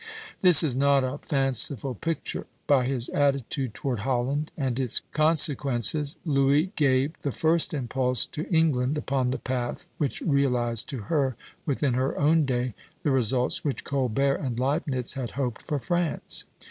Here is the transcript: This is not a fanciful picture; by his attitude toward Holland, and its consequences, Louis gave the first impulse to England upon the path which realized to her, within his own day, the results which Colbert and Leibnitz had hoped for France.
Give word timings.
This 0.41 0.63
is 0.63 0.75
not 0.75 1.03
a 1.03 1.19
fanciful 1.19 1.93
picture; 1.93 2.47
by 2.65 2.87
his 2.87 3.07
attitude 3.09 3.75
toward 3.75 3.99
Holland, 3.99 4.49
and 4.57 4.79
its 4.79 5.01
consequences, 5.11 6.17
Louis 6.25 6.71
gave 6.75 7.19
the 7.19 7.31
first 7.31 7.71
impulse 7.71 8.25
to 8.25 8.49
England 8.49 8.97
upon 8.97 9.29
the 9.29 9.37
path 9.37 9.87
which 9.99 10.21
realized 10.21 10.89
to 10.89 11.01
her, 11.03 11.35
within 11.67 11.93
his 11.93 12.13
own 12.17 12.45
day, 12.45 12.73
the 13.03 13.11
results 13.11 13.63
which 13.63 13.83
Colbert 13.83 14.37
and 14.37 14.59
Leibnitz 14.59 15.13
had 15.13 15.33
hoped 15.37 15.61
for 15.61 15.77
France. 15.77 16.45